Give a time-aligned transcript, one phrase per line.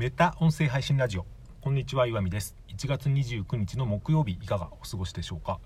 [0.00, 1.26] メタ音声配信ラジオ。
[1.60, 2.56] こんにちは岩見です。
[2.68, 5.60] 1月29日の木曜日いかがお過ごしでしょうか？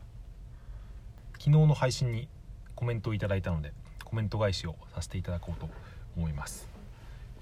[1.35, 2.27] 昨日の配信に
[2.75, 5.69] コメントをいただいたのでコメント返しをさせていただこうと
[6.17, 6.69] 思います。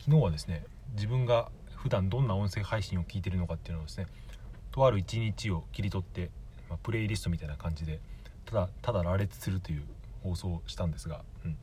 [0.00, 4.06] 昨日はですね自分が普段どんな音声配信を聞いてるのかっていうのをですね
[4.70, 6.28] とある一日を切り取って、
[6.68, 8.00] まあ、プレイリストみたいな感じで
[8.44, 9.84] ただただ羅列するという
[10.22, 11.56] 放送をしたんですが、うん、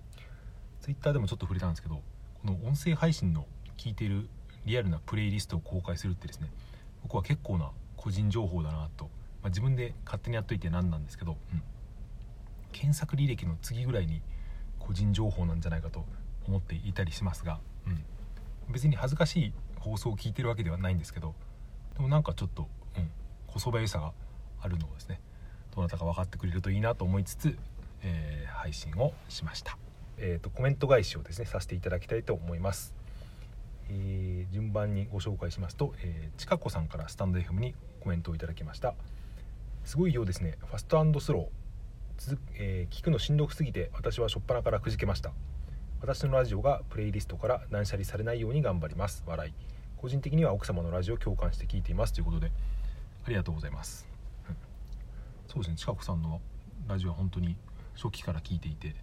[0.82, 2.02] Twitter でもちょっと触れたんですけど
[2.42, 3.46] この音声配信の
[3.78, 4.28] 聞いている
[4.66, 6.50] リアルなプレイリストを公開するってですね
[7.04, 9.06] 僕は結構な個人情報だなと、
[9.42, 11.62] まあ、自分で勝手にやっといて何なんですけど、うん、
[12.72, 14.22] 検索履歴の次ぐらいに
[14.78, 16.06] 個人情報なんじゃないかと
[16.48, 18.04] 思っていたりしますが、うん、
[18.72, 21.36] 別に恥ずかしい放送を聞いてるわけではないんですけど
[21.96, 22.68] でもなんかちょっと、
[22.98, 23.10] うん、
[23.48, 24.14] こそばゆさが
[24.62, 25.22] あるのをですね
[25.76, 27.58] どなたか分かってくれるといいなと思いつつ、
[28.04, 29.78] えー、配信をしました、
[30.18, 32.94] えーと、コメント返しをですねさせていただきたいと思います、
[33.90, 38.94] えー、順番にご紹介しますと、えー、ちかこさんからスタンド FM にコメントをいただきました。
[39.84, 40.58] すごいようですね。
[40.68, 42.22] ファストスロー。
[42.22, 45.32] つ、えー、聞くのしんどくすぎて私は初っ端からくじけました。
[46.02, 49.24] 私のラジオがプレイリストから断捨離されないように頑張ります。
[49.26, 49.54] 笑い。
[49.98, 52.14] 個人的には奥様のラジオを共感して聞いています。
[52.14, 52.52] ということで
[53.26, 54.08] ありがとうございます、
[54.48, 54.56] うん、
[55.48, 55.76] そうですね。
[55.76, 56.42] 近くさんの
[56.88, 57.56] ラジオは本当に
[57.96, 58.96] 初期から聞いていて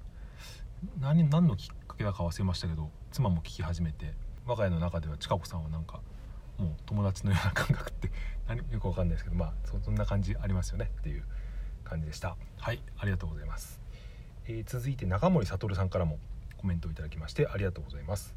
[1.00, 4.14] 何何のきっかけだか忘れましたけど妻も聞き始めて
[4.46, 6.00] 我が家の中では近子さんはなんか
[6.58, 8.10] もう友達のような感覚って
[8.48, 11.24] 何よくわかんないですけどまあそんな感じありますよねっていう
[11.84, 12.36] 感じでした。
[12.58, 13.80] はいありがとうございます、
[14.46, 16.18] えー、続いて中森悟さんからも
[16.56, 18.34] コメントをいただきましてありがとうございます。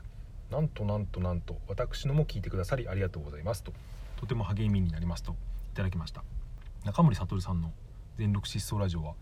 [0.52, 3.72] なんとなんとなんと私のも聞いてくださりありがとうございますと。
[4.18, 5.34] とても励みになりますと
[5.74, 6.24] いただきました。
[6.86, 7.72] 中森悟さんの
[8.18, 9.14] 全力疾走ラジオは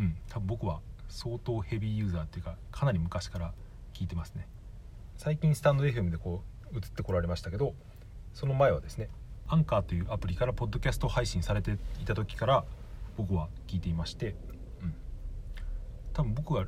[0.00, 3.54] うん多分僕は相当ヘビーユーザーっていうかかなり昔から
[3.92, 4.48] 聞いてますね。
[5.16, 7.74] 最近スタンド FM でこう移ってこられましたけど
[8.32, 9.08] その前はですね
[9.46, 12.64] アンカーというアプリからポッドキャスト配信されていた時から
[13.16, 14.34] 僕は聞いていまして、
[14.82, 14.94] うん、
[16.12, 16.66] 多分僕が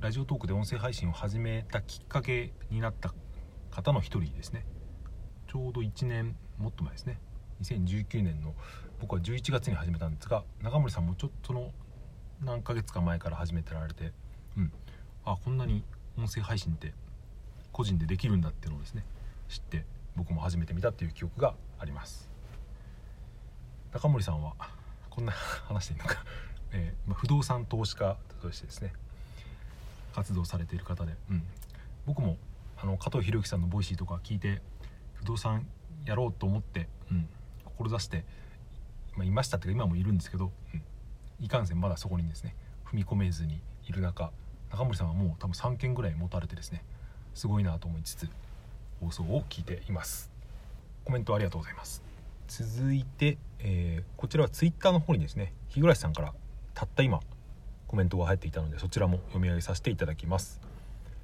[0.00, 3.14] ラジオトークで音声配信を始めたきっかけになった
[3.70, 4.66] 方の一人ですね。
[5.50, 7.20] ちょうど1年もっと前ですね。
[7.62, 8.54] 2019年の
[9.00, 11.70] 僕は11月に始めたんですが中森さんもちょっとの
[12.40, 14.12] 何ヶ月か前から始めてられて
[14.56, 14.72] うん。
[15.24, 15.84] あこんなに
[16.18, 16.94] 音声配信って
[17.72, 19.04] 個人でできるんだっていうのをですね
[19.48, 19.84] 知って
[20.16, 22.30] 僕も始めてみたっていう記憶があります。
[23.92, 24.54] 中森さんは
[25.10, 26.24] こんな話していいのか。
[26.72, 28.94] えー、まあ、不動産投資家としてですね
[30.14, 31.42] 活動されている方で、うん、
[32.06, 32.38] 僕も
[32.78, 34.62] あの加藤博之さんの Voicy とか聞いて
[35.14, 35.66] 不動産
[36.06, 37.28] やろうと思って、うん、
[37.64, 38.24] 志して、
[39.16, 40.82] まあ、いましたっていうか今もいるんですけど、うん、
[41.40, 42.56] いかんせんまだそこにですね
[42.86, 44.32] 踏み込めずにいる中
[44.70, 46.82] 中森さんはもう多分3件ぐらい持たれてですね
[47.34, 48.28] すごいなと思いつつ
[49.00, 50.30] 放送を聞いています。
[51.04, 52.02] コメントありがとうございます。
[52.48, 56.34] 続いて、えー、こちらは Twitter の方にですね日暮さんから
[56.74, 57.20] たった今
[57.86, 60.60] コメントが入っていたのでそちらも読み上げさせていただきます、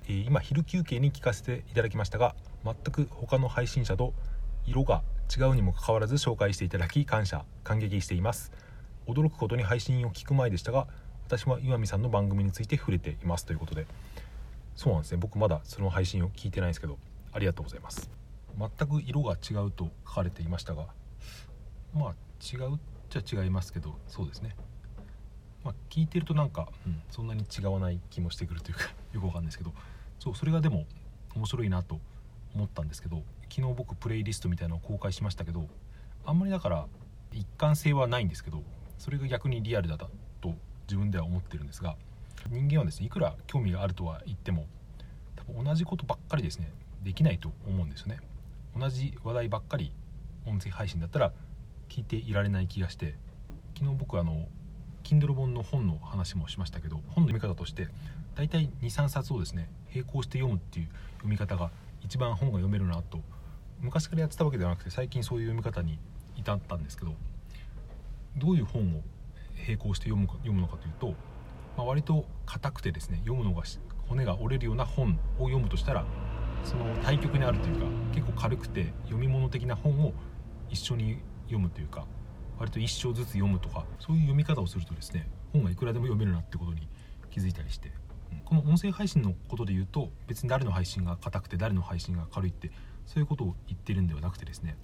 [0.07, 4.15] えー、今昼休憩に聞かせていただきましたが全く他の配信者と
[4.67, 5.03] 色が
[5.35, 8.53] 違うにもかかわらず紹介していただき感謝感激しています。
[9.07, 10.87] 驚くことに配信を聞く前でしたが
[11.27, 13.47] 私は岩見さんの番組について触れています。
[13.47, 13.87] ということで
[14.79, 15.19] そうなんですね。
[15.19, 16.99] 僕まだその配信を聞いてないんですけど
[17.33, 18.09] ありがとうございます。
[18.57, 20.87] 全く色が違うと書かれていましたが
[21.93, 22.79] まあ違うっ
[23.11, 24.55] ちゃ違いますけどそうですね。
[25.65, 29.75] まあ、聞いてるとなんか、うん、そんなに違わない気もしてくるというか よくわかんないですけど
[30.21, 30.87] そうそれがでも
[31.35, 32.01] 面白いなと
[32.55, 35.69] 思ったんですけど昨日僕プレイリストみたいなのを公開しましたけど
[36.25, 36.87] あんまりだから
[37.33, 38.63] 一貫性はないんですけど
[38.97, 40.09] それが逆にリアルだと
[40.87, 41.97] 自分では思ってるんですが
[42.51, 44.67] 人間はですねいくら興味があるとは言っても
[45.37, 46.73] 多分同じことばっかりですね
[47.03, 48.19] できないと思うんですよね。
[48.77, 49.93] 同じ話題ばっかり
[50.47, 51.33] 音声配信だったら
[51.89, 53.15] 聞いていられない気がして
[53.77, 54.47] 昨日僕あの
[55.05, 57.89] Kindle 本の本の話もしましたけど本の読み方として
[58.35, 61.71] 大体23冊をですね並行して読むっていう読み方が
[62.03, 63.21] 一番本が読めるなと
[63.81, 65.99] 昔からやってたわけではなくて最近そういう読み方に
[66.37, 67.15] 至ったんですけど
[68.37, 69.03] どういう本を
[69.67, 71.15] 並行して読む読むのかというと、
[71.89, 73.63] 割と硬くてですね読むのが
[74.09, 76.05] 骨が折れるような本を読むとしたら
[76.63, 80.13] その対極にあるというか結構軽くて読み物的な本を
[80.69, 82.05] 一緒に読むというか
[82.59, 86.87] 割と一章ずつ読むとかそういう読み方をするとですね本がいくらでも読めるなってことに
[87.31, 87.91] 気づいたりして
[88.45, 92.71] この音声配信のことで言うと別に誰の配信が硬くて誰の配信が軽いって
[93.07, 94.77] そういうことを言ってるんではなくてですね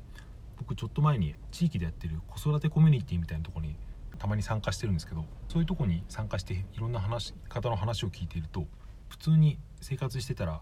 [0.57, 3.77] 僕ちょっと前に地域でやってる子育てコミュニティみたいなとこに
[4.19, 8.65] たまに参加してるんですけどそういうとこに参加していろんな話方の話を聞いていると
[9.09, 10.61] 普通に生活してたら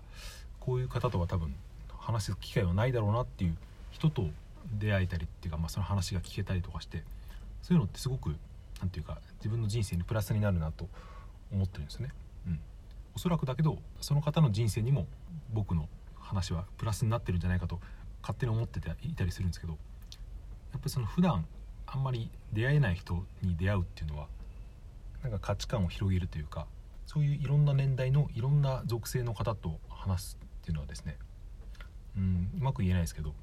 [0.60, 1.54] こういう方とは多分
[1.88, 3.56] 話す機会はないだろうなっていう
[3.90, 4.26] 人と
[4.78, 7.04] 出会えたりっていうか、まあ、その話が聞けたりとかして
[7.62, 8.34] そういうのってすごく
[8.80, 10.88] 何て言うか自分の人生にプラスになるなと
[11.52, 12.10] 思ってるんですね。
[12.46, 12.60] うん、
[13.14, 15.06] おそらくだけどその方の人生にも
[15.52, 15.88] 僕の
[16.18, 17.80] 話はプラスになってるんじゃないかと
[18.22, 19.78] 勝手に思ってていたりするんですけどや
[20.78, 21.44] っぱりその普段
[21.94, 24.26] あんまり出会えない人に出会うっていうのは
[25.22, 26.66] なんか価値観を広げるというか
[27.06, 31.18] そういういろんな年代のいろんな属性の方と話すっていうのはですね
[32.16, 33.34] うんうまく言えないですけど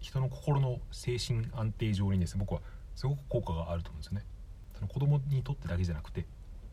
[0.00, 2.62] 人の心の精神安定上にですね僕は
[2.96, 4.24] すごく効果があると思うんですよね。
[4.74, 6.26] その子供にとってだけじゃなくて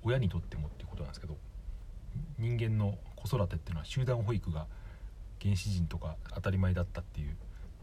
[0.04, 1.36] 親にとってもっていうことなんですけど
[2.40, 4.66] 人間の子育てっていうのは集団保育が
[5.42, 7.36] 原始人とか当たり前だったっていう、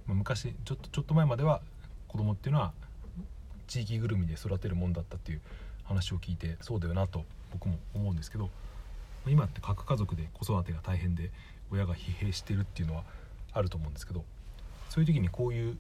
[0.06, 1.60] まあ、昔ちょっとちょっと前までは
[2.08, 2.72] 子供っていうのは
[3.68, 5.40] 地域ぐるみで育てるもんだったっていう
[5.84, 8.50] 話を聞いてそうだよなと僕も思うんですけど
[9.26, 11.30] 今って核家族で子育てが大変で
[11.70, 13.04] 親が疲弊してるっていうのは
[13.52, 14.24] あると思うんですけど
[14.88, 15.78] そういう時にこういう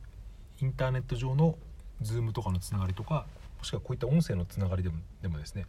[0.60, 1.56] インターネット上の
[2.02, 3.26] Zoom とかのつながりとか
[3.58, 5.66] もしくはこういった音声のつながりでもでもですね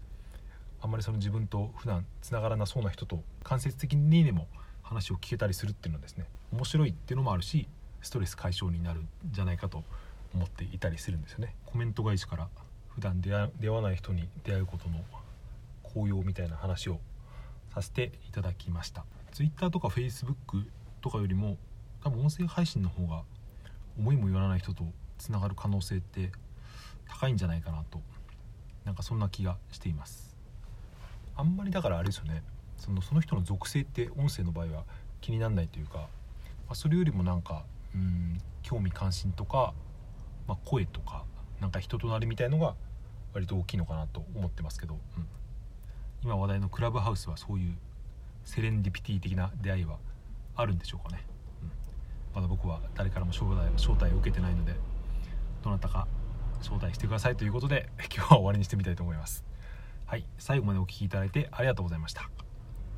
[0.81, 4.47] あんまりその自分と普段つながらなそうな人と間接的にでも
[4.81, 7.67] 話を聞けたりするっていうのはですね面白いっていうのもあるし
[8.01, 9.83] ストレス解消になるんじゃないかと
[10.33, 11.55] 思っていたりするんですよね。
[11.65, 12.47] コメント返しから
[12.89, 15.03] 普段出会出会わない人に出会うことの
[15.83, 16.99] 効用みたいな話を
[17.73, 19.05] させていただきました。
[19.31, 20.35] Twitter とか Facebook
[21.01, 21.57] とかよりも
[22.03, 23.23] 多分音声配信の方が
[23.97, 24.85] 思いもよらない人と
[25.17, 26.31] つながる可能性って
[27.07, 28.01] 高いんじゃないかなと
[28.85, 30.35] なんかそんな気がしています。
[31.35, 32.43] あんまりだからあれですよね。
[32.77, 34.83] そのその人の属性って音声の場合は
[35.21, 36.07] 気にならないというか、ま
[36.69, 39.73] あ、それよりもなんかうん興味関心とか、
[40.49, 41.25] まあ、声とか
[41.61, 42.73] なんか人となりみたいのが
[43.33, 45.27] 割と大きいのかなと思ってますけど、うん、
[46.23, 47.77] 今話題のクラブハウスはそういう
[48.43, 49.97] セレンディピティ的な出会いは
[50.55, 51.23] あるんでしょうかね、
[51.61, 51.71] うん、
[52.33, 54.73] まだ僕は誰からも招待招待を受けてないので
[55.63, 56.07] どなたか
[56.61, 59.45] 招待してくださいということで今日は終わりにしてみたいと思います。
[60.07, 60.25] はい。
[60.39, 62.27] 最後までお聴きいただいてありがとうございました。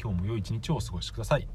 [0.01, 1.48] 今日も良い一日をお過ごしください、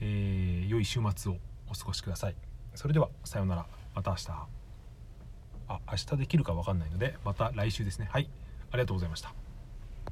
[0.00, 1.36] えー、良い週末を
[1.70, 2.34] お過ごしください。
[2.74, 3.66] それではさようなら。
[3.94, 4.61] また明日。
[5.68, 8.08] あ明日できるか分かんないのでまた来週ですね。
[8.10, 8.28] はい。
[8.70, 9.41] ありがとうございました。